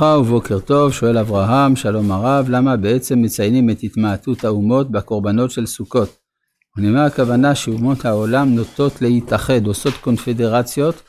[0.00, 5.66] וברכה ובוקר טוב, שואל אברהם, שלום הרב, למה בעצם מציינים את התמעטות האומות בקורבנות של
[5.66, 6.16] סוכות?
[6.76, 11.02] ולמה הכוונה שאומות העולם נוטות להתאחד, עושות קונפדרציות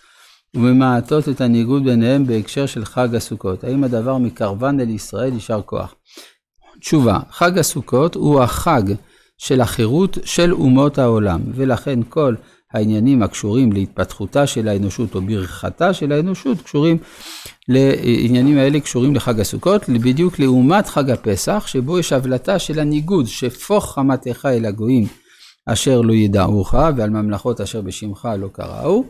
[0.55, 3.63] וממעטות את הניגוד ביניהם בהקשר של חג הסוכות.
[3.63, 5.33] האם הדבר מקרבן אל ישראל?
[5.33, 5.95] יישר כוח.
[6.79, 8.83] תשובה, חג הסוכות הוא החג
[9.37, 12.35] של החירות של אומות העולם, ולכן כל
[12.73, 16.97] העניינים הקשורים להתפתחותה של האנושות או ברכתה של האנושות קשורים
[17.67, 23.93] לעניינים האלה קשורים לחג הסוכות, בדיוק לעומת חג הפסח, שבו יש הבלטה של הניגוד, שפוך
[23.93, 25.07] חמתך אל הגויים
[25.65, 29.03] אשר לא ידעוך, ועל ממלכות אשר בשמך לא קראו,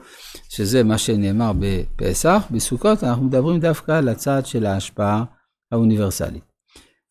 [0.49, 2.43] שזה מה שנאמר בפסח.
[2.51, 5.23] בסוכות אנחנו מדברים דווקא על הצד של ההשפעה
[5.71, 6.43] האוניברסלית.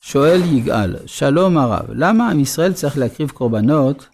[0.03, 4.09] שואל יגאל, שלום הרב, למה עם ישראל צריך להקריב קורבנות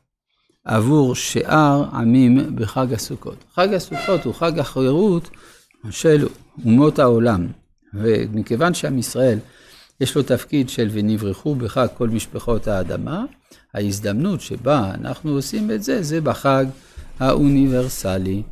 [0.67, 3.45] עבור שאר עמים בחג הסוכות?
[3.55, 5.31] חג הסוכות הוא חג החירות
[5.91, 6.27] של
[6.65, 7.47] אומות העולם,
[7.95, 9.39] ומכיוון שעם ישראל
[10.01, 13.25] יש לו תפקיד של ונברחו בך כל משפחות האדמה,
[13.75, 16.65] ההזדמנות שבה אנחנו עושים את זה, זה בחג
[17.21, 18.43] האוניברסלי.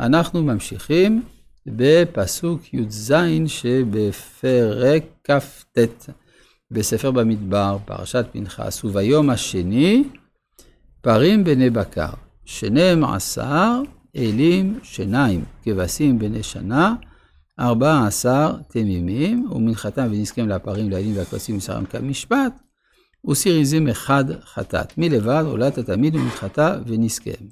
[0.00, 1.22] אנחנו ממשיכים
[1.66, 3.12] בפסוק י"ז
[3.46, 5.78] שבפרק כ"ט
[6.70, 10.04] בספר במדבר, פרשת פנחס, וביום השני
[11.02, 12.10] פרים בני בקר,
[12.44, 13.80] שנים עשר
[14.16, 16.94] אלים שיניים, כבשים בני שנה,
[17.60, 22.52] ארבע עשר תמימים, ומנחתם ונזכם לפרים, לאלים והכבשים ושרם כמשפט,
[23.28, 24.98] וסיר עזים אחד חטאת.
[24.98, 27.44] מלבד עולת התמיד ומנחתה ונזכם.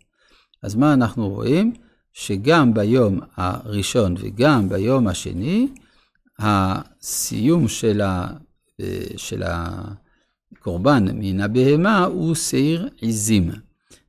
[0.63, 1.73] אז מה אנחנו רואים?
[2.13, 5.69] שגם ביום הראשון וגם ביום השני,
[6.39, 8.27] הסיום של, ה,
[9.17, 9.43] של
[10.61, 13.51] הקורבן מן הבהמה הוא שעיר עזים.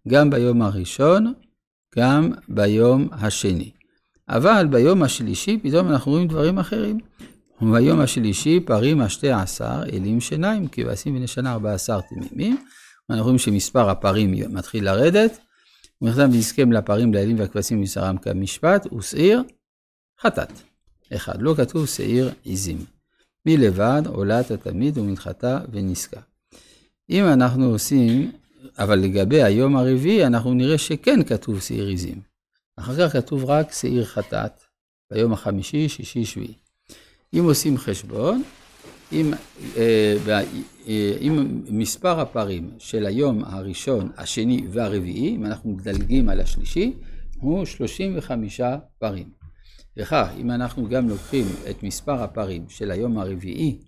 [0.07, 1.33] גם ביום הראשון,
[1.97, 3.71] גם ביום השני.
[4.29, 6.99] אבל ביום השלישי פתאום אנחנו רואים דברים אחרים.
[7.61, 12.57] וביום השלישי פרים השתי עשר אלים שיניים, כבשים בני שנה ארבע עשר תמימים.
[13.09, 15.39] אנחנו רואים שמספר הפרים מתחיל לרדת.
[16.01, 19.43] ומכתב והסכם לפרים, לאלים והכבשים משרם כמשפט, ושעיר
[20.21, 20.51] חטאת.
[21.15, 22.85] אחד, לא כתוב שעיר עזים.
[23.45, 26.19] מלבד עולת התמיד ומנחתה ונסקה.
[27.11, 28.31] אם אנחנו עושים,
[28.77, 32.21] אבל לגבי היום הרביעי, אנחנו נראה שכן כתוב שעיר עזים.
[32.77, 34.61] אחר כך כתוב רק שעיר חטאת,
[35.11, 36.53] ביום החמישי, שישי, שביעי.
[37.33, 38.43] אם עושים חשבון,
[39.11, 39.33] אם,
[39.77, 40.15] אה,
[40.87, 46.93] אה, אם מספר הפרים של היום הראשון, השני והרביעי, אם אנחנו מדלגים על השלישי,
[47.37, 48.61] הוא 35
[48.99, 49.29] פרים.
[49.97, 53.79] וכך, אם אנחנו גם לוקחים את מספר הפרים של היום הרביעי,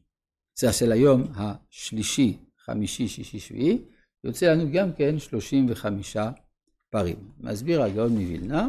[0.60, 3.82] זה של היום השלישי, חמישי, שישי, שביעי,
[4.24, 6.18] יוצא לנו גם כן 35
[6.90, 7.16] פרים.
[7.40, 8.68] מסביר הגאון מווילנה,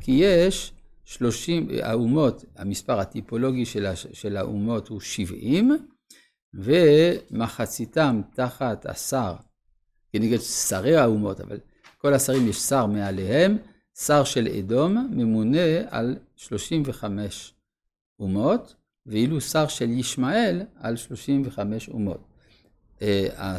[0.00, 0.72] כי יש
[1.04, 5.76] 30, האומות, המספר הטיפולוגי של, הש, של האומות הוא 70,
[6.54, 9.34] ומחציתם תחת השר,
[10.12, 11.58] כנגד שרי האומות, אבל
[11.98, 13.58] כל השרים יש שר מעליהם,
[13.98, 15.58] שר של אדום ממונה
[15.88, 17.54] על 35
[18.20, 18.74] אומות,
[19.06, 22.35] ואילו שר של ישמעאל על 35 אומות.
[23.02, 23.58] אה,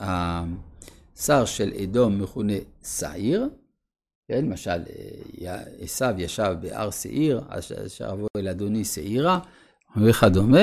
[0.00, 0.44] אה,
[1.18, 2.52] השר של אדום מכונה
[2.84, 3.48] שעיר,
[4.28, 4.70] כן, למשל,
[5.42, 9.38] אה, עשיו ישב בהר שעיר, אשר אבוא אל אדוני שעירה,
[9.96, 10.62] וכדומה,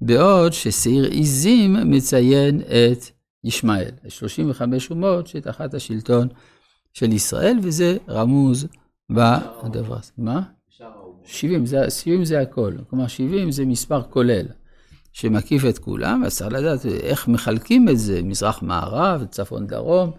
[0.00, 3.04] בעוד ששעיר עיזים מציין את
[3.44, 6.28] ישמעאל, 35 אומות שתחת השלטון
[6.92, 8.66] של ישראל, וזה רמוז
[9.10, 9.96] בדבר.
[9.96, 10.12] הזה.
[10.18, 10.42] מה?
[11.24, 14.46] 70 זה, 70 זה הכל, כלומר 70 זה מספר כולל,
[15.12, 20.10] שמקיף את כולם, אז צריך לדעת איך מחלקים את זה, מזרח-מערב, צפון-דרום,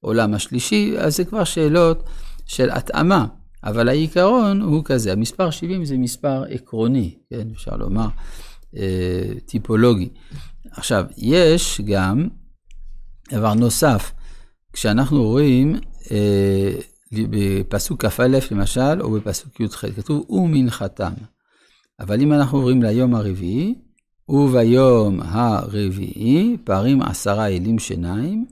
[0.00, 2.02] עולם השלישי, אז זה כבר שאלות
[2.46, 3.26] של התאמה,
[3.64, 8.08] אבל העיקרון הוא כזה, המספר 70 זה מספר עקרוני, כן, אפשר לומר,
[8.76, 10.08] אה, טיפולוגי.
[10.70, 12.28] עכשיו, יש גם
[13.30, 14.12] דבר נוסף,
[14.72, 15.76] כשאנחנו רואים
[16.10, 16.72] אה,
[17.12, 21.12] בפסוק כ"א למשל, או בפסוק י"ח, כתוב ומנחתם.
[22.00, 23.74] אבל אם אנחנו עוברים ליום הרביעי,
[24.28, 28.46] וביום הרביעי פרים עשרה אלים שיניים,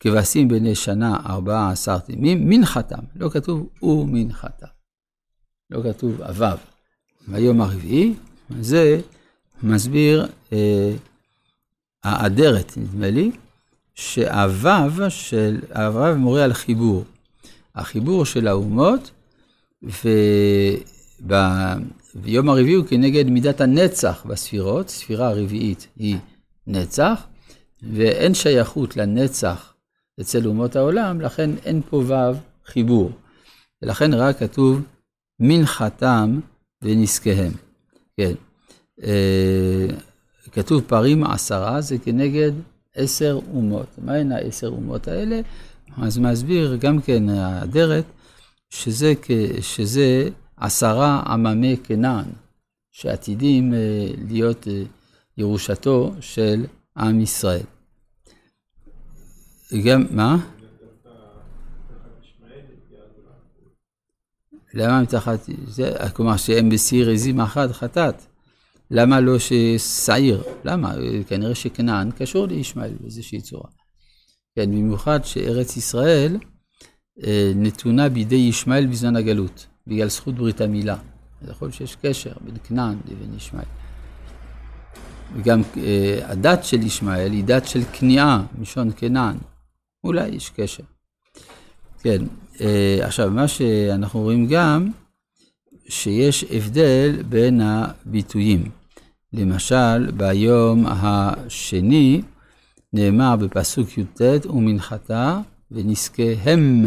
[0.00, 4.66] כבשים בני שנה ארבעה עשר תימים, מנחתם, לא כתוב ומנחתם,
[5.70, 6.56] לא כתוב אבב.
[7.28, 8.14] ביום הרביעי,
[8.60, 9.00] זה
[9.62, 10.92] מסביר אה,
[12.04, 13.30] האדרת, נדמה לי,
[13.94, 17.04] שהוו של, הוו מורה על חיבור.
[17.74, 19.10] החיבור של האומות,
[22.14, 26.16] וביום הרביעי הוא כנגד מידת הנצח בספירות, ספירה הרביעית היא
[26.66, 27.26] נצח,
[27.82, 29.74] ואין שייכות לנצח
[30.20, 32.14] אצל אומות העולם, לכן אין פה ו'
[32.66, 33.10] חיבור.
[33.82, 34.80] ולכן רק כתוב
[35.40, 36.40] מנחתם
[36.82, 37.52] ונזקיהם.
[38.16, 38.32] כן.
[39.02, 39.86] אה,
[40.52, 42.52] כתוב פרים עשרה, זה כנגד
[42.94, 43.86] עשר אומות.
[43.98, 45.40] מהן העשר אומות האלה?
[45.96, 48.04] אז מסביר גם כן האדרת,
[48.70, 49.12] שזה,
[49.60, 50.28] שזה
[50.60, 52.24] עשרה עממי כנען,
[52.90, 54.82] שעתידים אה, להיות אה,
[55.36, 56.66] ירושתו של
[56.96, 57.64] עם ישראל.
[59.84, 60.36] גם, מה?
[64.74, 68.22] למה מתחת, זה, כלומר שהם בשיא רזים אחת חטאת.
[68.90, 70.42] למה לא ששעיר?
[70.64, 70.94] למה?
[71.26, 73.70] כנראה שכנען קשור לישמעאל באיזושהי צורה.
[74.56, 76.36] כן, במיוחד שארץ ישראל
[77.26, 80.96] אה, נתונה בידי ישמעאל בזמן הגלות, בגלל זכות ברית המילה.
[81.42, 83.64] אז יכול להיות שיש קשר בין כנען לבין ישמעאל.
[85.34, 89.36] וגם אה, הדת של ישמעאל היא דת של כניעה, מלשון כנען.
[90.04, 90.82] אולי יש קשר.
[92.02, 92.22] כן,
[92.60, 94.90] אה, עכשיו, מה שאנחנו רואים גם,
[95.88, 98.70] שיש הבדל בין הביטויים.
[99.32, 102.22] למשל, ביום השני
[102.92, 105.40] נאמר בפסוק י"ט, ומנחתה
[105.70, 106.86] ונזקיהם,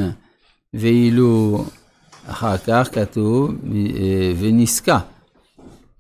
[0.74, 1.66] ואילו
[2.28, 5.00] אחר כך כתוב, אה, ונזקה.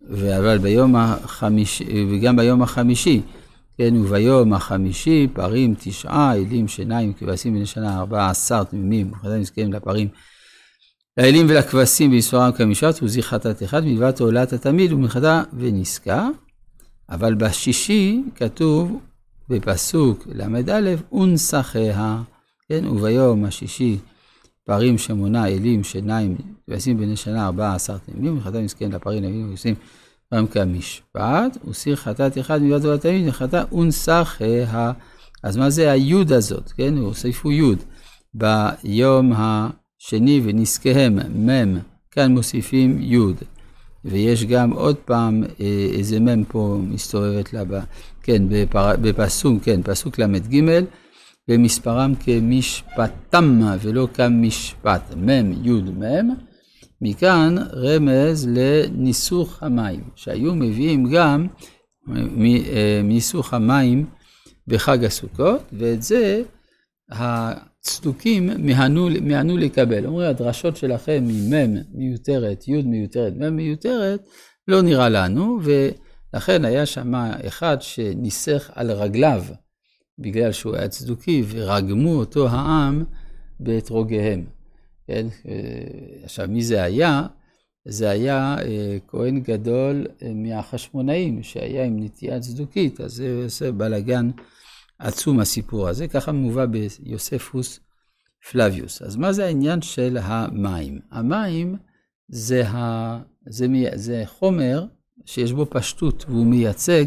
[0.09, 3.21] אבל ביום החמישי, וגם ביום החמישי,
[3.77, 9.73] כן, וביום החמישי, פרים תשעה, אלים שיניים, כבשים בני שנה, ארבעה עשר תמימים, וכן נזכרים
[9.73, 10.07] לפרים,
[11.17, 16.27] לאלים ולכבשים בישורם כמשת, וזיר חטאת אחד, מלבד עולת התמיד ומחדה ונסקה.
[17.09, 18.99] אבל בשישי כתוב
[19.49, 22.21] בפסוק ל"א, ונסחיה,
[22.69, 23.97] כן, וביום השישי
[24.65, 26.35] פרים שמונה אלים שיניים,
[26.67, 29.75] כבשים בני שנה ארבעה עשר תמימים, וחטא מסכן לפרים נביאים וכבשים
[30.33, 34.91] גם כמשפט, וסיר חטאת אחד מלבד עולת התמיד, וחטא ונסחיה.
[35.43, 36.97] אז מה זה היוד הזאת, כן?
[36.97, 37.77] הוסיפו יוד.
[38.33, 41.19] ביום השני ונזקיהם,
[41.49, 41.77] מ',
[42.11, 43.35] כאן מוסיפים יוד.
[44.05, 47.63] ויש גם עוד פעם אה, איזה מ' פה מסתובבת לה,
[48.23, 50.83] כן, בפר, בפסוק, כן, פסוק ל"ג,
[51.51, 56.29] ומספרם כמשפטם ולא כמשפט, מ', י', מ',
[57.01, 61.47] מכאן רמז לניסוך המים, שהיו מביאים גם
[62.09, 62.21] אה,
[63.03, 64.05] מניסוך המים
[64.67, 66.43] בחג הסוכות, ואת זה
[67.11, 70.05] הצדוקים מיהנו, מיהנו לקבל.
[70.05, 74.19] אומרים, הדרשות שלכם ממ' מיותרת, י' מיותרת, מ' מיותרת,
[74.67, 77.13] לא נראה לנו, ולכן היה שם
[77.47, 79.43] אחד שניסח על רגליו,
[80.21, 83.03] בגלל שהוא היה צדוקי, ורגמו אותו העם
[83.59, 84.45] באתרוגיהם.
[85.07, 85.27] כן?
[86.23, 87.27] עכשיו, מי זה היה?
[87.85, 94.29] זה היה אה, כהן גדול אה, מהחשמונאים, שהיה עם נטייה צדוקית, אז זה עושה בלאגן.
[94.99, 97.79] עצום הסיפור הזה, ככה מובא ביוספוס
[98.51, 99.01] פלביוס.
[99.01, 100.99] אז מה זה העניין של המים?
[101.11, 101.75] המים
[102.29, 103.19] זה, ה...
[103.49, 103.73] זה, מ...
[103.95, 104.85] זה חומר
[105.25, 107.05] שיש בו פשטות, והוא מייצג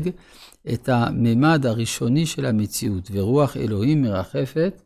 [0.72, 4.82] את הממד הראשוני של המציאות, ורוח אלוהים מרחפת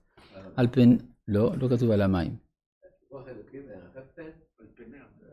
[0.57, 0.97] על פן...
[1.29, 2.37] לא, לא כתוב על המים.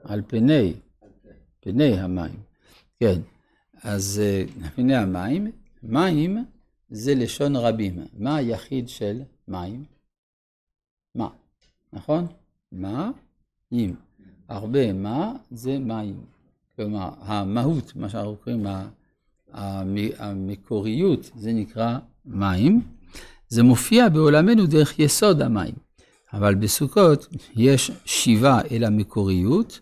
[0.04, 0.74] על פני,
[1.60, 2.40] פני המים,
[3.00, 3.22] כן.
[3.84, 4.44] אז אה,
[4.76, 5.52] פני המים,
[5.84, 6.46] מים
[6.90, 8.06] זה לשון רבים.
[8.14, 9.84] מה היחיד של מים?
[11.16, 11.30] מה,
[11.94, 12.28] נכון?
[12.72, 13.12] מה?
[13.72, 13.96] ים.
[14.48, 16.26] הרבה מה זה מים.
[16.76, 18.66] כלומר, המהות, מה שאנחנו קוראים
[20.18, 22.82] המקוריות, זה נקרא מים.
[23.50, 25.74] זה מופיע בעולמנו דרך יסוד המים.
[26.34, 29.80] אבל בסוכות יש שיבה אל המקוריות,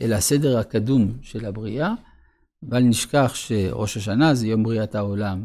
[0.00, 1.94] אל הסדר הקדום של הבריאה,
[2.62, 5.44] בל נשכח שראש השנה זה יום בריאת העולם.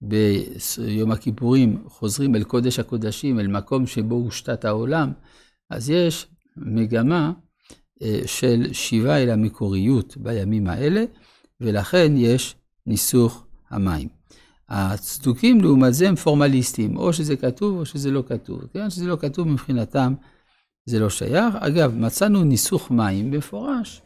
[0.00, 5.12] ביום הכיפורים חוזרים אל קודש הקודשים, אל מקום שבו הושתת העולם,
[5.70, 7.32] אז יש מגמה
[8.02, 11.04] אה, של שיבה אל המקוריות בימים האלה,
[11.60, 14.08] ולכן יש ניסוך המים.
[14.68, 18.66] הצדוקים לעומת זה הם פורמליסטים, או שזה כתוב או שזה לא כתוב.
[18.72, 20.14] כיוון שזה לא כתוב מבחינתם,
[20.86, 21.54] זה לא שייך.
[21.60, 24.02] אגב, מצאנו ניסוך מים במפורש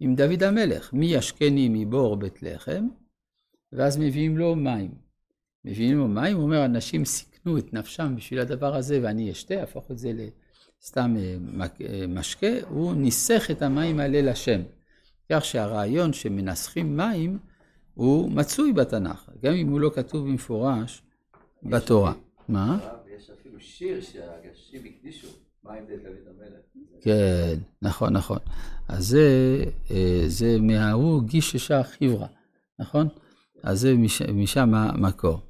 [0.00, 2.88] עם דוד המלך, מי ישקני מבור בית לחם,
[3.72, 4.90] ואז מביאים לו מים.
[5.64, 9.90] מביאים לו מים, הוא אומר, אנשים סיכנו את נפשם בשביל הדבר הזה ואני אשתה, הפוך
[9.90, 10.12] את זה
[10.82, 14.60] לסתם אה, אה, משקה, הוא ניסח את המים האלה לשם.
[15.32, 17.38] כך שהרעיון שמנסחים מים
[17.96, 21.02] הוא מצוי בתנ"ך, גם אם הוא לא כתוב במפורש
[21.62, 22.12] בתורה.
[22.48, 22.78] מה?
[23.16, 25.28] יש אפילו שיר שהגשים הקדישו,
[25.64, 26.60] מים דוד המלך.
[27.00, 28.38] כן, נכון, נכון.
[28.88, 32.26] אז זה, אה, זה מההוא גיששה חברה,
[32.78, 33.08] נכון?
[33.62, 33.94] אז זה
[34.32, 35.40] משם המקור.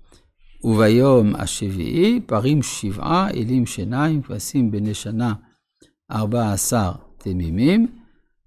[0.65, 5.35] וביום השביעי פרים שבעה, אלים שיניים, כבשים בני שנה
[6.11, 7.87] ארבע עשר תמימים,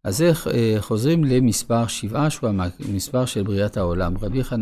[0.03, 2.49] אז איך אה, חוזרים למספר שבעה, שהוא
[2.89, 4.13] המספר של בריאת העולם.
[4.21, 4.57] רבי חנן